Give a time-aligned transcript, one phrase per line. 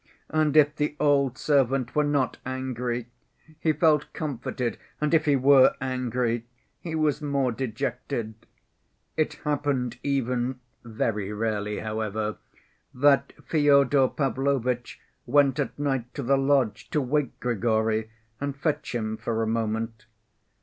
[0.29, 3.05] And if the old servant were not angry,
[3.59, 6.47] he felt comforted, and if he were angry,
[6.79, 8.33] he was more dejected.
[9.15, 12.37] It happened even (very rarely however)
[12.95, 18.09] that Fyodor Pavlovitch went at night to the lodge to wake Grigory
[18.39, 20.07] and fetch him for a moment.